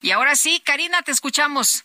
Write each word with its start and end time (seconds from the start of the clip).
Y 0.00 0.10
ahora 0.12 0.36
sí, 0.36 0.60
Karina, 0.64 1.02
te 1.02 1.10
escuchamos. 1.10 1.84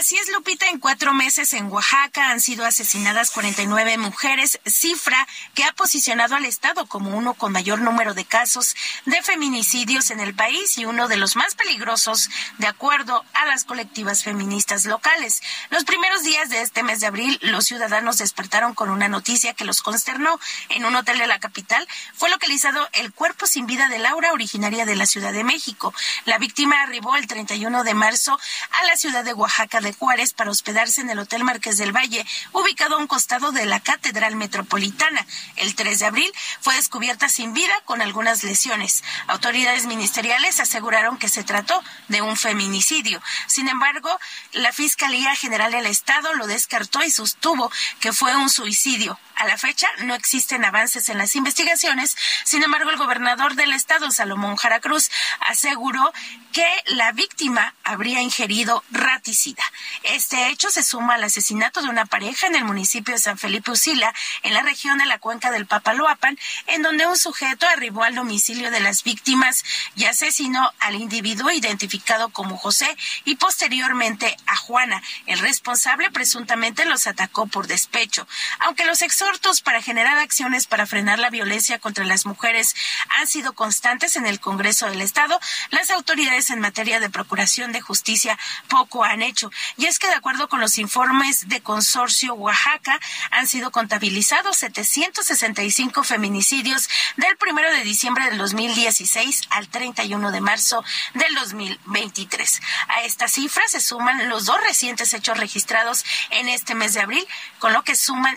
Así 0.00 0.16
es, 0.16 0.30
Lupita, 0.30 0.66
en 0.70 0.78
cuatro 0.78 1.12
meses 1.12 1.52
en 1.52 1.70
Oaxaca 1.70 2.30
han 2.30 2.40
sido 2.40 2.64
asesinadas 2.64 3.30
49 3.32 3.98
mujeres, 3.98 4.58
cifra 4.64 5.28
que 5.52 5.62
ha 5.64 5.72
posicionado 5.72 6.36
al 6.36 6.46
Estado 6.46 6.86
como 6.86 7.14
uno 7.14 7.34
con 7.34 7.52
mayor 7.52 7.82
número 7.82 8.14
de 8.14 8.24
casos 8.24 8.74
de 9.04 9.20
feminicidios 9.20 10.10
en 10.10 10.20
el 10.20 10.34
país 10.34 10.78
y 10.78 10.86
uno 10.86 11.06
de 11.06 11.18
los 11.18 11.36
más 11.36 11.54
peligrosos, 11.54 12.30
de 12.56 12.66
acuerdo 12.66 13.26
a 13.34 13.44
las 13.44 13.64
colectivas 13.64 14.24
feministas 14.24 14.86
locales. 14.86 15.42
Los 15.68 15.84
primeros 15.84 16.22
días 16.22 16.48
de 16.48 16.62
este 16.62 16.82
mes 16.82 17.00
de 17.00 17.06
abril, 17.06 17.38
los 17.42 17.66
ciudadanos 17.66 18.16
despertaron 18.16 18.72
con 18.72 18.88
una 18.88 19.08
noticia 19.08 19.52
que 19.52 19.66
los 19.66 19.82
consternó. 19.82 20.40
En 20.70 20.86
un 20.86 20.96
hotel 20.96 21.18
de 21.18 21.26
la 21.26 21.40
capital 21.40 21.86
fue 22.14 22.30
localizado 22.30 22.88
el 22.94 23.12
cuerpo 23.12 23.46
sin 23.46 23.66
vida 23.66 23.86
de 23.88 23.98
Laura, 23.98 24.32
originaria 24.32 24.86
de 24.86 24.96
la 24.96 25.04
Ciudad 25.04 25.34
de 25.34 25.44
México. 25.44 25.92
La 26.24 26.38
víctima 26.38 26.80
arribó 26.80 27.16
el 27.16 27.26
31 27.26 27.84
de 27.84 27.92
marzo 27.92 28.40
a 28.80 28.86
la 28.86 28.96
ciudad 28.96 29.24
de 29.24 29.34
Oaxaca 29.34 29.82
de 29.82 29.89
Juárez 29.92 30.32
para 30.32 30.50
hospedarse 30.50 31.00
en 31.00 31.10
el 31.10 31.18
Hotel 31.18 31.44
Marqués 31.44 31.78
del 31.78 31.94
Valle, 31.94 32.26
ubicado 32.52 32.96
a 32.96 32.98
un 32.98 33.06
costado 33.06 33.52
de 33.52 33.66
la 33.66 33.80
Catedral 33.80 34.36
Metropolitana. 34.36 35.26
El 35.56 35.74
3 35.74 35.98
de 35.98 36.06
abril 36.06 36.32
fue 36.60 36.74
descubierta 36.74 37.28
sin 37.28 37.52
vida 37.52 37.74
con 37.84 38.02
algunas 38.02 38.42
lesiones. 38.44 39.02
Autoridades 39.26 39.86
ministeriales 39.86 40.60
aseguraron 40.60 41.18
que 41.18 41.28
se 41.28 41.44
trató 41.44 41.82
de 42.08 42.22
un 42.22 42.36
feminicidio. 42.36 43.22
Sin 43.46 43.68
embargo, 43.68 44.10
la 44.52 44.72
Fiscalía 44.72 45.34
General 45.34 45.72
del 45.72 45.86
Estado 45.86 46.34
lo 46.34 46.46
descartó 46.46 47.02
y 47.02 47.10
sostuvo 47.10 47.70
que 48.00 48.12
fue 48.12 48.36
un 48.36 48.50
suicidio. 48.50 49.18
A 49.40 49.46
la 49.46 49.56
fecha 49.56 49.88
no 50.00 50.14
existen 50.14 50.66
avances 50.66 51.08
en 51.08 51.16
las 51.16 51.34
investigaciones. 51.34 52.14
Sin 52.44 52.62
embargo, 52.62 52.90
el 52.90 52.98
gobernador 52.98 53.54
del 53.54 53.72
estado, 53.72 54.10
Salomón 54.10 54.56
Jara 54.56 54.80
Cruz, 54.80 55.10
aseguró 55.40 56.12
que 56.52 56.66
la 56.88 57.12
víctima 57.12 57.74
habría 57.82 58.20
ingerido 58.20 58.84
raticida. 58.90 59.62
Este 60.02 60.48
hecho 60.48 60.68
se 60.68 60.82
suma 60.82 61.14
al 61.14 61.24
asesinato 61.24 61.80
de 61.80 61.88
una 61.88 62.04
pareja 62.04 62.48
en 62.48 62.54
el 62.54 62.64
municipio 62.64 63.14
de 63.14 63.20
San 63.20 63.38
Felipe 63.38 63.70
Usila, 63.70 64.12
en 64.42 64.52
la 64.52 64.60
región 64.60 64.98
de 64.98 65.06
la 65.06 65.18
cuenca 65.18 65.50
del 65.50 65.66
Papaloapan, 65.66 66.38
en 66.66 66.82
donde 66.82 67.06
un 67.06 67.16
sujeto 67.16 67.66
arribó 67.66 68.04
al 68.04 68.16
domicilio 68.16 68.70
de 68.70 68.80
las 68.80 69.04
víctimas 69.04 69.64
y 69.96 70.04
asesinó 70.04 70.70
al 70.80 70.96
individuo 70.96 71.50
identificado 71.50 72.28
como 72.28 72.58
José 72.58 72.94
y 73.24 73.36
posteriormente 73.36 74.36
a 74.46 74.56
Juana. 74.56 75.02
El 75.24 75.38
responsable 75.38 76.10
presuntamente 76.10 76.84
los 76.84 77.06
atacó 77.06 77.46
por 77.46 77.68
despecho. 77.68 78.28
Aunque 78.58 78.84
los 78.84 79.00
exhortos 79.30 79.60
para 79.60 79.80
generar 79.80 80.18
acciones 80.18 80.66
para 80.66 80.86
frenar 80.86 81.20
la 81.20 81.30
violencia 81.30 81.78
contra 81.78 82.04
las 82.04 82.26
mujeres 82.26 82.74
han 83.18 83.28
sido 83.28 83.52
constantes 83.52 84.16
en 84.16 84.26
el 84.26 84.40
Congreso 84.40 84.86
del 84.86 85.00
Estado, 85.00 85.38
las 85.70 85.90
autoridades 85.90 86.50
en 86.50 86.58
materia 86.58 86.98
de 86.98 87.10
procuración 87.10 87.70
de 87.70 87.80
justicia 87.80 88.36
poco 88.68 89.04
han 89.04 89.22
hecho. 89.22 89.50
Y 89.76 89.86
es 89.86 90.00
que 90.00 90.08
de 90.08 90.14
acuerdo 90.14 90.48
con 90.48 90.60
los 90.60 90.78
informes 90.78 91.48
de 91.48 91.60
Consorcio 91.60 92.34
Oaxaca, 92.34 92.98
han 93.30 93.46
sido 93.46 93.70
contabilizados 93.70 94.56
765 94.58 96.02
feminicidios 96.02 96.88
del 97.16 97.36
primero 97.36 97.72
de 97.72 97.84
diciembre 97.84 98.24
del 98.26 98.38
2016 98.38 99.42
al 99.50 99.68
31 99.68 100.32
de 100.32 100.40
marzo 100.40 100.82
del 101.14 101.32
2023. 101.36 102.60
A 102.88 103.02
esta 103.02 103.28
cifra 103.28 103.62
se 103.68 103.80
suman 103.80 104.28
los 104.28 104.46
dos 104.46 104.60
recientes 104.62 105.14
hechos 105.14 105.38
registrados 105.38 106.04
en 106.30 106.48
este 106.48 106.74
mes 106.74 106.94
de 106.94 107.00
abril, 107.00 107.26
con 107.60 107.72
lo 107.72 107.84
que 107.84 107.94
suman 107.94 108.36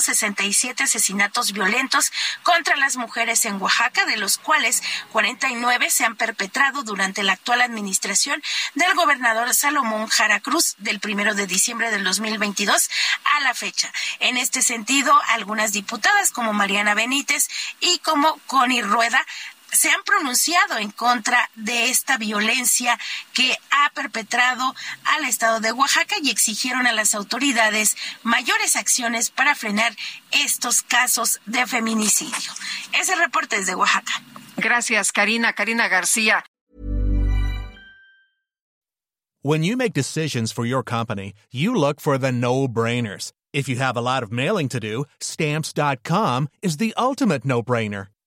767 0.00 0.84
asesinatos 0.84 1.52
violentos 1.52 2.12
contra 2.42 2.76
las 2.76 2.96
mujeres 2.96 3.44
en 3.44 3.60
Oaxaca, 3.60 4.04
de 4.06 4.16
los 4.16 4.38
cuales 4.38 4.82
49 5.12 5.90
se 5.90 6.04
han 6.04 6.16
perpetrado 6.16 6.82
durante 6.82 7.22
la 7.22 7.34
actual 7.34 7.60
administración 7.60 8.42
del 8.74 8.94
gobernador 8.94 9.54
Salomón 9.54 10.06
Jara 10.08 10.40
Cruz 10.40 10.74
del 10.78 11.00
primero 11.00 11.34
de 11.34 11.46
diciembre 11.46 11.90
del 11.90 12.04
2022 12.04 12.90
a 13.24 13.40
la 13.40 13.54
fecha. 13.54 13.92
En 14.20 14.36
este 14.36 14.62
sentido, 14.62 15.12
algunas 15.28 15.72
diputadas 15.72 16.30
como 16.30 16.52
Mariana 16.52 16.94
Benítez 16.94 17.48
y 17.80 17.98
como 17.98 18.38
Connie 18.46 18.82
Rueda 18.82 19.24
se 19.72 19.90
han 19.90 20.02
pronunciado 20.04 20.78
en 20.78 20.90
contra 20.90 21.50
de 21.56 21.88
esta 21.88 22.18
violencia 22.18 22.98
que 23.32 23.56
ha 23.70 23.90
perpetrado 23.90 24.62
al 25.04 25.24
Estado 25.24 25.60
de 25.60 25.72
Oaxaca 25.72 26.16
y 26.22 26.30
exigieron 26.30 26.86
a 26.86 26.92
las 26.92 27.14
autoridades 27.14 27.96
mayores 28.22 28.76
acciones 28.76 29.30
para 29.30 29.54
frenar 29.54 29.96
estos 30.30 30.82
casos 30.82 31.40
de 31.46 31.66
feminicidio. 31.66 32.52
Ese 32.92 33.16
reporte 33.16 33.56
es 33.56 33.66
de 33.66 33.74
Oaxaca. 33.74 34.22
Gracias, 34.56 35.10
Karina. 35.12 35.54
Karina 35.54 35.88
García. 35.88 36.44
When 39.44 39.64
you 39.64 39.76
make 39.76 39.92
decisions 39.92 40.52
for 40.52 40.64
your 40.64 40.84
company, 40.84 41.32
you 41.50 41.74
look 41.74 42.00
for 42.00 42.16
the 42.16 42.30
no-brainers. 42.30 43.32
If 43.52 43.68
you 43.68 43.76
have 43.76 43.96
a 43.96 44.00
lot 44.00 44.22
of 44.22 44.30
mailing 44.30 44.68
to 44.68 44.78
do, 44.78 45.04
stamps.com 45.18 46.48
is 46.62 46.76
the 46.76 46.94
ultimate 46.96 47.44
no-brainer. 47.44 48.06